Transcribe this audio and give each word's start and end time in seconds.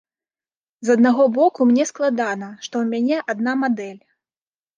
З 0.87 0.95
аднаго 0.97 1.23
боку 1.35 1.67
мне 1.73 1.85
складана, 1.91 2.49
што 2.65 2.73
ў 2.85 2.89
мяне 2.95 3.17
адна 3.37 3.53
мадэль. 3.67 3.95